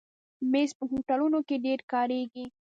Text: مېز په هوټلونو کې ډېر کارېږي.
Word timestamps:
مېز 0.51 0.69
په 0.77 0.83
هوټلونو 0.91 1.39
کې 1.47 1.55
ډېر 1.65 1.79
کارېږي. 1.91 2.45